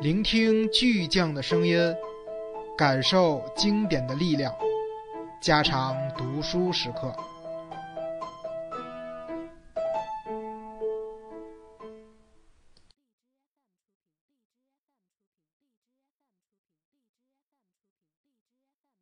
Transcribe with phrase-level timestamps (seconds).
[0.00, 1.76] 聆听巨匠的声音，
[2.76, 4.54] 感受经典的力量，
[5.42, 7.12] 加长读书时刻。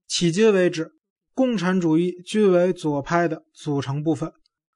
[0.08, 0.92] 迄今为止，
[1.34, 4.32] 共产主义均为左派的组成部分。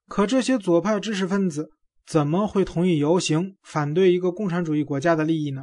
[0.07, 1.71] 可这些左派知识分子
[2.07, 5.63] 怎么会同意游行，反对一个共产主义国家的利益呢？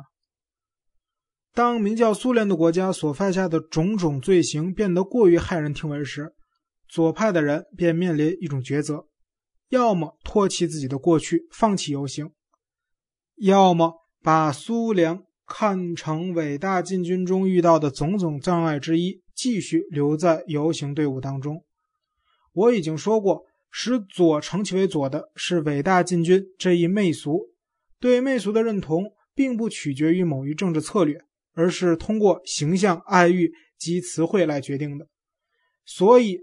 [1.58, 6.36] 当名叫苏联的国家所犯下的种种罪行变得过于骇人听闻时，
[6.88, 9.08] 左派的人便面临一种抉择：
[9.70, 12.28] 要么唾弃自己的过去，放弃游行；
[13.38, 21.64] 要么把苏联看成伟大进军中遇到的种种障碍之一，继续留在游行队伍当中。
[22.54, 27.48] 我已经说过，使左成其为左的是伟大进军这一媚俗。
[28.00, 31.20] 对媚俗的认同，并不取决于某一政治策略。
[31.58, 35.08] 而是通过形象、爱欲及词汇来决定的，
[35.86, 36.40] 所以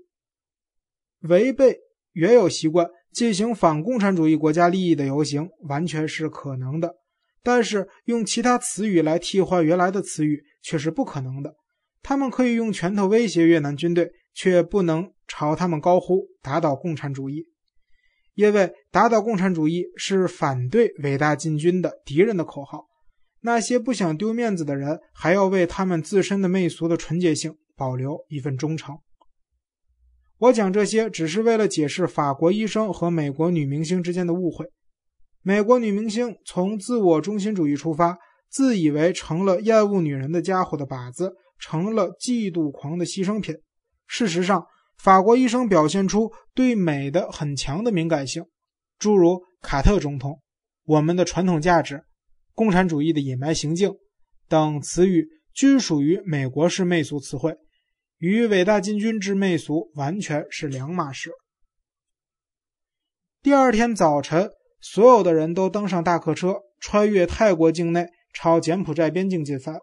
[1.20, 1.78] 违背
[2.10, 6.96] 原有习惯进行反共产主义国家利益的游行完全是可能的，
[7.44, 11.54] 但是用其他词语来替换原来的词语却是不可能的。
[12.02, 17.46] 他们可以用拳头威胁越南军队，却不能朝他们高呼“打倒共产主义”，
[18.34, 22.88] 因为“打倒共产主义”是反对伟大进军的敌人的口号。
[23.46, 28.96] 那些不想丢面子的人，还要为他们自身的媚俗的纯洁性保留一份忠诚。
[30.38, 34.66] 我讲这些，只是为了解释法国医生和美国女明星之间的误会。
[35.42, 38.16] 美国女明星从自我中心主义出发，
[38.48, 43.54] 自以为成了厌恶女人的家伙的靶子，成了嫉妒狂的牺牲品。
[44.06, 44.64] 事实上，
[44.96, 48.46] 法国医生表现出对美的很强的敏感性，
[48.98, 50.40] 诸如卡特总统，
[50.86, 52.04] 我们的传统价值。
[52.54, 53.92] 共产主义的隐瞒行径
[54.48, 57.56] 等词语均属于美国式媚俗词汇，
[58.18, 61.32] 与伟大进军之媚俗完全是两码事。
[63.42, 64.50] 第二天早晨，
[64.80, 69.80] 所有的人都登上大客车，穿越泰国境内，朝柬埔寨边境进发。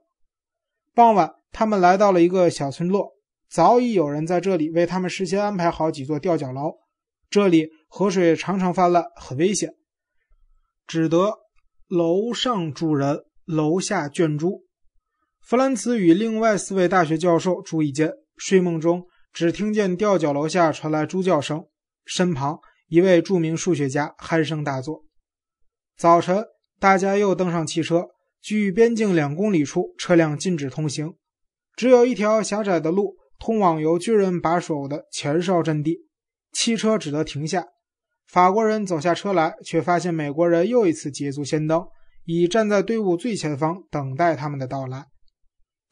[0.94, 3.12] 傍晚，他们来到了一个小村落，
[3.50, 6.78] 早已有人在这里为他们事先安排好几座吊脚楼。
[7.30, 9.74] 这里河水常常泛滥，很危险，
[10.88, 11.38] 只得。
[11.91, 14.63] 楼上住人，楼下圈猪。
[15.41, 21.66] 弗兰茨与另外四位大学教授住一间，睡梦中只听见吊脚楼下传来猪叫声，
[22.06, 25.03] 身旁一位著名数学家鼾声大作。
[25.97, 26.46] 早晨，
[26.80, 28.07] 大家又登上汽车，
[28.41, 31.16] 距边境两公里处，车辆禁止通行，
[31.75, 36.07] 只有一条狭窄的路通往由军人把守的前哨阵地，
[36.53, 37.68] 汽车只得停下。
[38.28, 41.86] 法国人走下车来，却发现美国人又一次捷足先登，
[42.24, 45.08] 已站在队伍最前方等待他们的到来。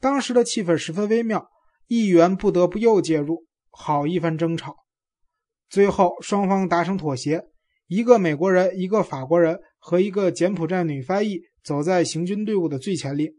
[0.00, 1.50] 当时的气氛十分微妙，
[1.86, 4.76] 议员不得不又介入，好一番争吵。
[5.68, 7.44] 最后，双方达成妥协：
[7.86, 13.34] 一个美国人、一个法国人和一个柬埔寨女翻译走在行军队伍的最前列，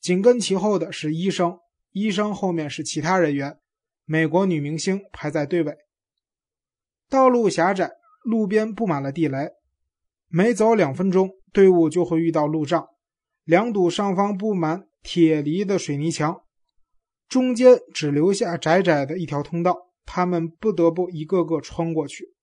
[0.00, 1.58] 紧跟其后的是医生，
[1.92, 3.58] 医生后面是其他人员，
[4.06, 5.76] 美国女明星排在队尾。
[7.10, 7.95] 道路狭窄。
[8.26, 9.52] 路边布满了地雷，
[10.26, 12.88] 每走两分钟，队伍就会遇到路障。
[13.44, 16.42] 两堵上方布满铁犁的水泥墙，
[17.28, 22.34] 中间只留下窄窄的一条通道，他们不得不一个个穿过去。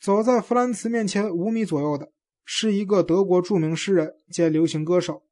[0.00, 2.12] 走在弗兰茨面前五米左右的
[2.44, 5.24] 是一个德国著名诗人兼流行歌手，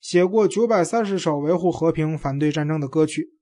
[0.00, 3.32] 写过九百三十首维护和平、反对战争的歌曲。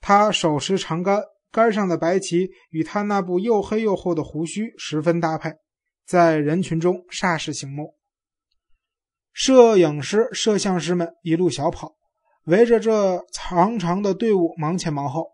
[0.00, 1.22] 他手持长杆。
[1.50, 5.52] 杆上的白旗与他那部又黑又厚的胡须十分搭配，
[6.04, 7.94] 在人群中煞是醒目。
[9.32, 11.94] 摄影师、摄像师们一路小跑，
[12.44, 15.28] 围着这长长的队伍忙前忙后。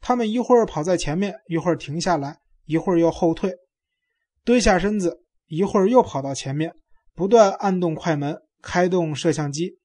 [0.00, 3.54] 他们一会儿跑在前面，一会儿停下来，一会儿又后退，
[4.44, 6.74] 蹲下身子，一会儿又跑到前面，
[7.14, 9.78] 不断按动快门，开动摄像机。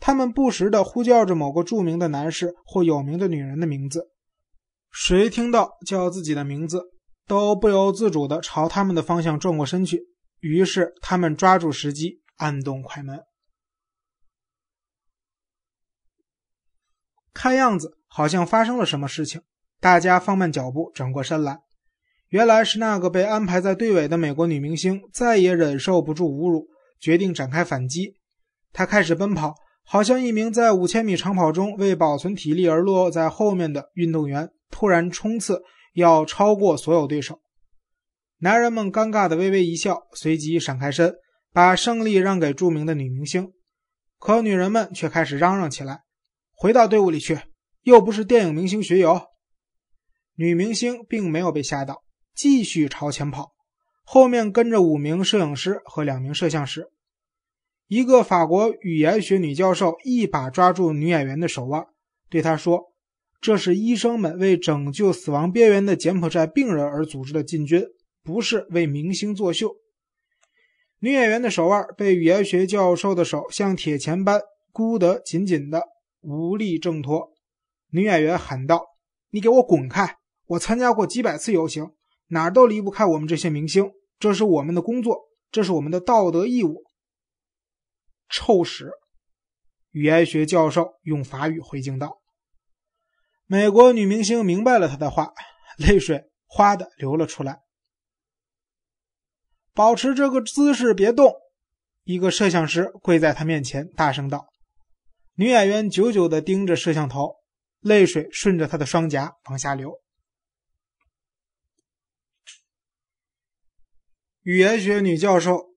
[0.00, 4.08] 他们不时地呼叫着某个著名的男士或有名的女人的名字。
[4.90, 6.82] 谁听到叫自己的名字，
[7.26, 10.00] 都不由自主地朝他们的方向转过身去。
[10.40, 13.20] 于是他们抓住时机，按动快门。
[17.34, 19.42] 看样子好像发生了什么事情，
[19.80, 21.60] 大家放慢脚步，转过身来。
[22.28, 26.66] 原来是那个被安排在队尾的美国女明星再也忍受不住侮辱，
[27.00, 28.16] 决定展开反击。
[28.72, 29.54] 她开始奔跑，
[29.90, 34.50] 好像一名在五千米长跑中为保存体力而落在后面的运动员。
[34.70, 35.62] 突然冲刺，
[35.94, 37.40] 要超过所有对手。
[38.40, 41.14] 男人们尴尬的微微一笑，随即闪开身，
[41.54, 43.50] 把胜利让给著名的女明星。
[44.18, 46.02] 可女人们却开始嚷嚷起来
[46.54, 47.40] ：“回到队伍里去，
[47.80, 49.22] 又不是电影明星学友。”
[50.36, 52.02] 女明星并没有被吓到，
[52.34, 53.52] 继续朝前跑，
[54.04, 56.90] 后面跟着五名摄影师和两名摄像师。
[57.88, 61.86] 一个法国语言学女教授一把抓住女演员的手腕，
[62.28, 62.92] 对她说
[63.40, 67.82] ：“这是医生们为拯救死亡边缘的柬埔寨病人而组织的禁军，
[68.22, 69.74] 不是为明星作秀。”
[71.00, 75.82] 女演员的手腕被语言学教授的手像铁钳般箍得紧紧的，
[76.20, 77.30] 无力挣脱。
[77.90, 78.84] 女演员喊道
[79.32, 80.16] ：“你给我滚开！
[80.48, 81.92] 我参加过几百次游行，
[82.26, 85.16] 哪儿都离不开我们这些明星，这是我们的工作，
[85.50, 86.82] 这是我们的道德义务。”
[88.28, 88.90] 臭屎！
[89.90, 92.20] 语言学教授用法语回敬道。
[93.46, 95.32] 美国女明星明白了他的话，
[95.78, 97.62] 泪水哗的流了出来。
[99.72, 101.34] 保持这个姿势，别动！
[102.04, 104.46] 一个摄像师跪在他面前，大声道。
[105.34, 107.36] 女演员久久的盯着摄像头，
[107.80, 110.00] 泪水顺着她的双颊往下流。
[114.42, 115.67] 语言学女教授。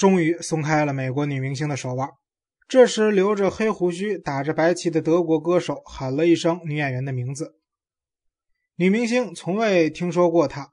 [0.00, 2.08] 终于松开了美国女明星的手腕。
[2.66, 7.58] 这时，留着黑胡须、打着白旗的德国歌手喊了一声女演员的名字。
[8.76, 10.72] 女明星从未听说过她，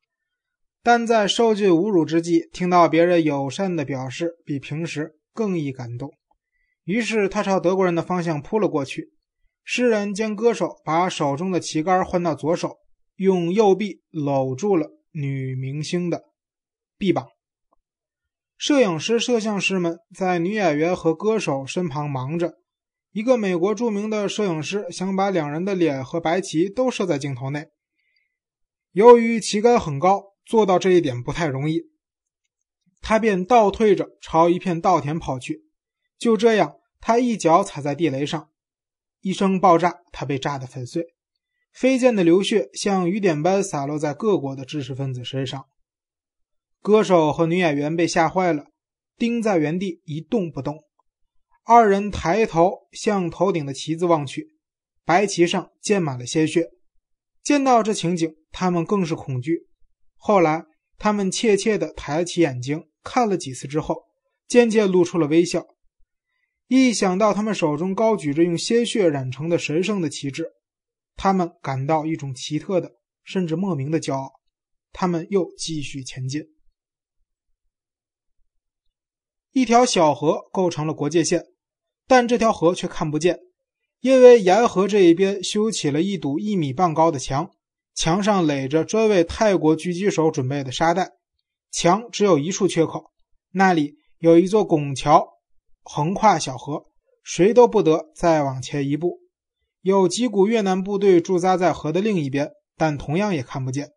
[0.81, 6.13] 但在受尽侮辱之际，听到别人友善的表示，比平时更易感动。
[6.85, 9.12] 于是，她朝德国人的方向扑了过去。
[9.65, 12.77] 诗人将歌手把手中的旗杆换到左手，
[13.18, 16.23] 用右臂搂住了女明星的
[16.97, 17.27] 臂膀。
[18.57, 22.57] 摄影师、摄像师们在女演员和歌手身旁忙着。
[23.12, 27.69] 一个美国著名的摄影师想把两人的脸和白旗都摄在镜头内，
[28.92, 31.83] 由于旗杆很高，做到这一点不太容易。
[33.00, 35.65] 他便倒退着朝一片稻田跑去。
[36.18, 38.50] 就这样，他一脚踩在地雷上，
[39.21, 41.15] 一声爆炸，他被炸得粉碎。
[41.71, 45.68] 飞溅的流血像雨点般洒落在各国的知识分子身上。
[46.81, 48.68] 歌手和女演员被吓坏了，
[49.18, 50.83] 钉在原地一动不动。
[51.63, 54.56] 二人抬头向头顶的旗子望去，
[55.03, 56.69] 白旗上溅满了鲜血。
[57.44, 59.68] 见到这情景，他们更是恐惧。
[60.15, 60.65] 后来，
[60.97, 64.03] 他们怯怯地抬起眼睛看了几次之后，
[64.47, 65.65] 渐渐露出了微笑。
[66.68, 70.51] 一想到他们手中高举着用鲜血染成的神圣的旗帜，
[71.15, 74.33] 他们感到一种奇特的，甚至莫名的骄傲。
[74.91, 76.44] 他们又继续前进。
[79.51, 81.45] 一条小河构成了国界线，
[82.07, 83.39] 但这条河却看不见，
[84.01, 87.51] 因为沿河这一边修起了一堵一米半高的墙，
[87.95, 91.13] 墙上垒着专为泰国狙击手准备的沙袋。
[91.71, 93.11] 墙只有一处缺口，
[93.51, 95.27] 那里有一座拱桥
[95.83, 96.85] 横跨小河，
[97.23, 99.19] 谁都不得再往前一步。
[99.81, 103.91] 有几股越南部队驻扎在河的另一边，但同样也看不见。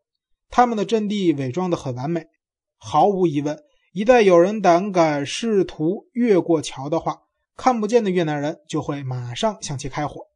[0.49, 2.27] 他们的阵地伪装得很完美，
[2.77, 3.59] 毫无疑问。
[3.93, 7.23] 一旦有人胆敢试图越过桥的话，
[7.57, 10.29] 看不见的越南人就会马上向其开火。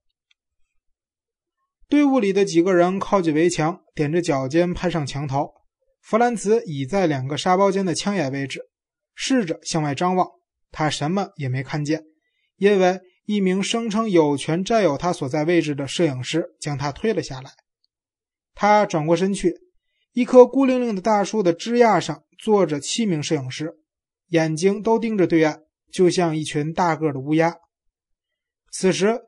[1.88, 5.52] 队伍里的几个人靠近围墙，踮着脚尖攀上墙头。
[6.00, 8.60] 弗兰茨倚在两个沙包间的枪眼位置，
[9.14, 10.28] 试着向外张望。
[10.72, 12.02] 他什么也没看见，
[12.56, 17.52] 因为一名声称有权占有他所在位置的摄影师将他推了下来。
[18.54, 19.54] 他转过身去，
[20.14, 22.22] 一棵孤零零的大树的枝桠上。
[22.36, 23.78] 坐着七名摄影师，
[24.28, 27.54] 眼睛都盯着对岸，就像一群大个的乌鸦。
[28.70, 29.22] 此时，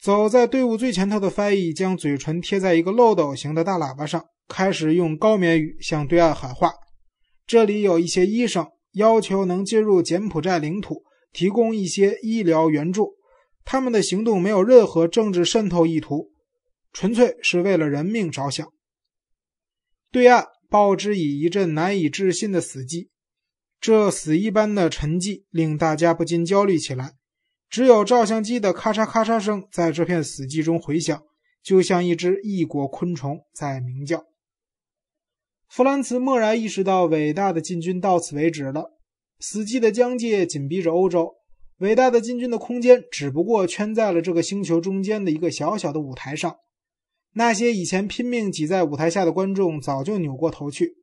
[0.00, 6.72] 走在队伍最前头的翻译将嘴唇贴在一个漏斗形的大喇叭上，开始用高棉语向对岸喊话
[7.46, 13.14] ：“这里有一些医生要求能进入柬埔寨领土，提供一些医疗援助。
[13.64, 16.32] 他们的行动没有任何政治渗透意图，
[16.92, 18.66] 纯粹是为了人命着想。”
[20.10, 20.46] 对岸。
[20.68, 23.08] 报之以一阵难以置信的死寂，
[23.80, 27.14] 这死一般的沉寂令大家不禁焦虑起来。
[27.68, 31.20] 只有照相机的咔嚓咔嚓声在这片死寂中回响，
[31.60, 34.26] 就像一只异国昆虫在鸣叫。
[35.68, 38.92] 弗兰茨蓦然意识到，伟大的进军到此为止了。
[39.40, 41.34] 死寂的疆界紧逼着欧洲，
[41.78, 46.58] 伟大的进军的空间只不过圈在了这个星球中间的一个小小的舞台上。
[47.32, 50.96] 那些以前拼命挤在舞台下的观众早就扭过头去。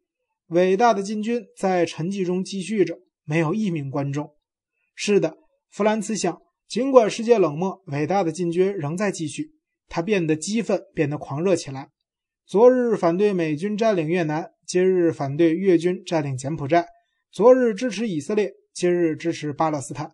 [0.48, 4.34] 伟大的进军在沉寂中继续着，没有一名观众。
[4.96, 5.38] 是的，
[5.70, 9.52] 弗兰茨想，尽管世界冷漠，伟大的进军仍在继续。
[9.90, 11.90] 他变得激愤，变得狂热起来。
[12.46, 16.84] 昨日反对美军占领越南，今日反对越军占领柬埔寨；
[17.32, 20.12] 昨日支持以色列，今日支持巴勒斯坦，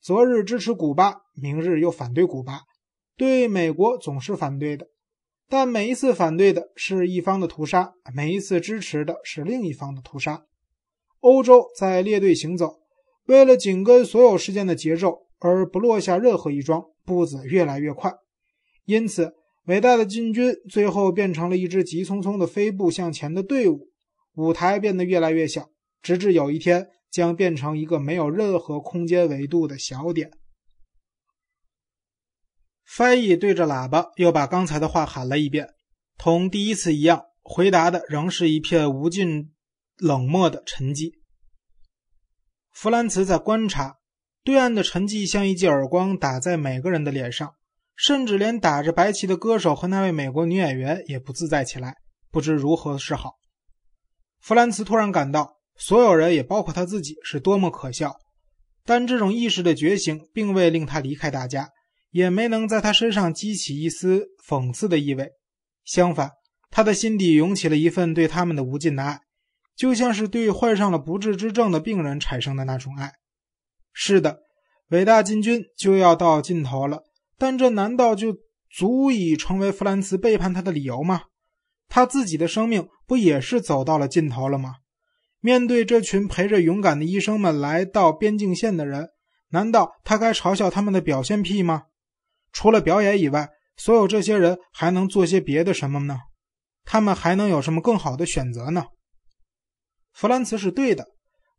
[0.00, 2.60] 昨日支持古巴，明日又反对古巴，
[3.16, 4.86] 对美国总是反对的。
[5.48, 10.44] 但每一次反对的是一方的屠杀，每一次支持的是另一方的屠杀。
[11.20, 12.80] 欧洲在列队行走，
[13.26, 18.12] 为了紧跟所有事件的节奏而不落下任何一桩，步子越来越快。
[18.84, 19.34] 因此，
[19.66, 23.88] 伟大的进军最后变成了一支急匆匆的飞步向前的队伍，
[24.34, 25.68] 舞台变得越来越小，
[26.02, 30.30] 直至有一天将变成一个没有任何空间维度的小点。
[32.86, 35.68] 翻译对着喇叭又把刚才的话喊了一遍，
[36.16, 39.52] 同第一次一样，回答的仍是一片无尽
[39.96, 41.12] 冷漠的沉寂。
[42.70, 43.96] 弗兰茨在观察，
[44.44, 47.54] 对岸的沉寂像一记耳光打在每个人的脸上，
[47.96, 51.96] 甚至连打着白旗的歌手和那位美国女演员也不自在起来，
[52.30, 53.34] 不知如何是好。
[54.40, 58.14] 弗兰茨突然感到，所有人也包括他自己是多么可笑，
[58.84, 61.70] 但这种意识的觉醒并未令他离开大家。
[62.16, 65.32] 也没能在他身上激起一丝讽刺的意味，
[65.84, 66.30] 相反，
[66.70, 69.20] 他的心底涌起了一份对他们的无尽的爱，
[69.76, 73.12] 就像是对患上了不治之症的病人产生的那种爱。
[73.92, 74.38] 是的，
[74.88, 77.02] 伟大进军就要到尽头了，
[77.36, 78.34] 但这难道就
[78.70, 81.24] 足以成为弗兰茨背叛他的理由吗？
[81.86, 84.76] 他自己的生命不也是走到了尽头了吗？
[85.40, 89.10] 面对这群陪着勇敢的医生们来到边境线的人，
[89.50, 91.82] 难道他该嘲笑他们的表现癖吗？
[92.56, 96.16] 除了表演以外，所有这些人还能做些别的什么呢？
[96.86, 98.86] 他们还能有什么更好的选择呢？
[100.14, 101.04] 弗兰茨是对的。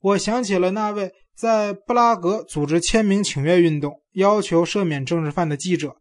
[0.01, 5.97] 我想起了那位在布拉格组织签名请愿运动，要求赦免政治犯的记者。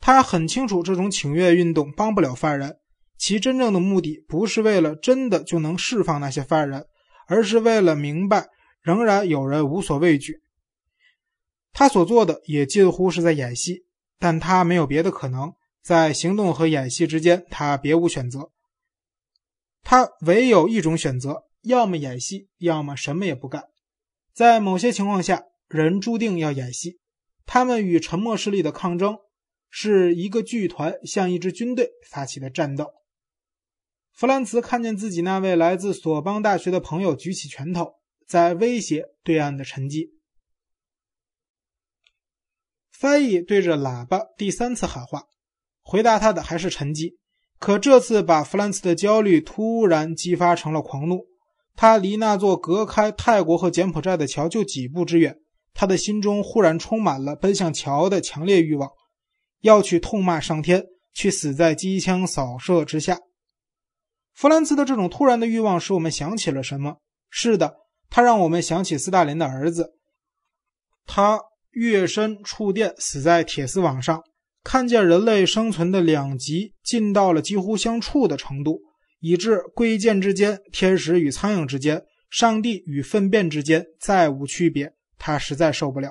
[0.00, 2.78] 他很清楚，这种请愿运动帮不了犯人，
[3.16, 6.84] 其真正的目的不是为了真的就能释放那些犯人，
[7.28, 8.48] 而是为了明白
[8.82, 10.40] 仍然有人无所畏惧。
[11.72, 13.84] 他所做的也近乎是在演戏。
[14.18, 18.50] 但他没有别的可能，在行动和演戏之间，他别无选择。
[19.82, 23.64] 他唯有一种选择：要么演戏，要么什么也不干。
[24.34, 26.98] 在某些情况下，人注定要演戏。
[27.46, 29.16] 他们与沉默势力的抗争，
[29.70, 32.92] 是一个剧团向一支军队发起的战斗。
[34.12, 37.94] 弗兰茨看见自己那位来自索邦大学的朋友举起拳头，
[38.26, 40.17] 在威胁对岸的沉寂。
[42.98, 45.22] 翻译对着喇叭第三次喊话，
[45.82, 47.14] 回答他的还是沉寂。
[47.60, 51.26] 可这次把弗兰茨的焦虑突然激发成了狂怒。
[51.76, 55.36] 他离那座隔开泰国和柬埔寨的桥就几步之远，
[55.72, 58.90] 他的心中忽然充满了奔向桥的强烈欲望，
[59.60, 63.20] 要去痛骂上天，去死在机枪扫射之下。
[64.34, 66.96] 弗兰茨的这种突然的欲望使我们想起了什么？
[67.30, 67.76] 是的，
[68.10, 69.92] 他让我们想起斯大林的儿子。
[71.06, 71.40] 他。
[71.78, 74.22] 跃身触电，死在铁丝网上，
[74.64, 78.80] 看见人类生存的两极近到了几乎相触的程度，
[79.20, 84.92] 以致贵贱之间、天使与苍蝇之间、上帝与粪便之间再无区别。
[85.18, 86.10] 他实在受不了。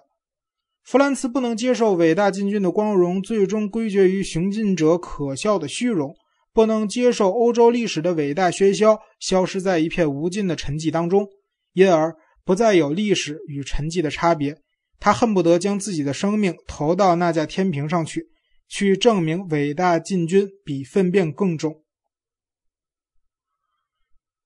[0.84, 6.16] 弗兰茨不能接受伟大进军的光荣最终归结于行进者可笑的虚荣，
[6.54, 11.28] 不能接受欧洲历史的伟大喧嚣消失在一片无尽的沉寂当中，
[11.74, 14.58] 因而不再有历史与沉寂的差别。
[15.00, 18.30] 他恨不得将自己的生命投到那架天平上去，
[18.68, 21.84] 去证明伟大进军比粪便更重，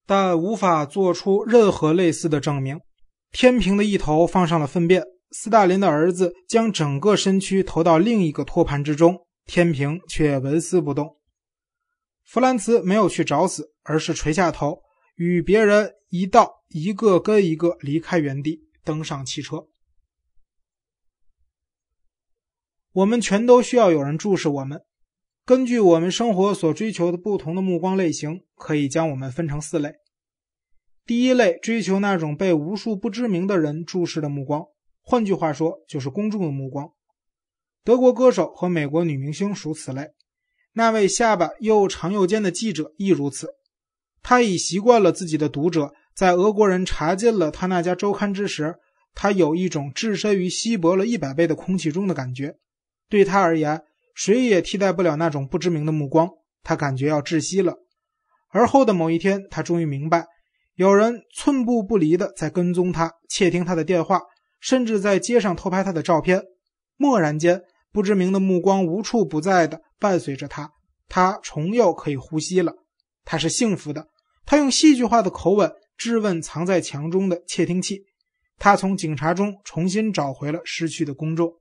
[0.06, 2.80] 但无法做出任何类似的证明。
[3.32, 11.18] 天平的一头放上了粪便，斯大林的儿子将整个身躯投到另一个托盘之中，天平却纹丝不动。
[12.26, 14.82] 弗兰茨没有去找死，而是垂下头，
[15.16, 19.66] 与别人一道一个跟一个离开原地，登上汽车。
[22.94, 24.82] 我们全都需要有人注视我们。
[25.46, 29.94] 根据我们生活所追求的不同的目光类型，可以将我们分成四类。
[31.06, 34.66] 第一类追求那种被无数不知名的人注视的目光，
[35.02, 36.92] 换句话说，就是公众的目光。
[37.84, 40.12] 德国歌手和美国女明星属此类。
[40.74, 43.50] 那位下巴又长又尖的记者亦如此。
[44.22, 48.76] 他已习惯了自己的读者在俄国人查禁了他那家周刊之时，
[49.16, 52.58] 他有一种置身于稀薄了一百倍的空气中的感觉。
[53.12, 53.82] 对他而言，
[54.16, 56.30] 谁也替代不了那种不知名的目光。
[56.64, 57.76] 他感觉要窒息了。
[58.48, 60.26] 而后的某一天，他终于明白，
[60.76, 64.22] 有人寸步不离的在跟踪他，窃听他的电话，
[64.62, 66.42] 甚至在街上偷拍他的照片。
[67.00, 70.72] 蓦然间，不知名的目光无处不在的伴随着他。
[71.10, 72.74] 他重又可以呼吸了。
[73.26, 74.08] 他是幸福的。
[74.46, 78.06] 他用戏剧化的口吻质问藏在墙中的窃听器。
[78.58, 81.52] 他从警察中重新找回了失去的公众。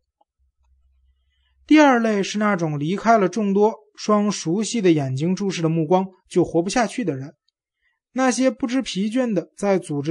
[1.71, 7.37] 第二类是那种离开了众多双熟悉的眼睛注视的目光就活不下去的人，
[8.13, 10.09] 那些不知疲倦的在组织。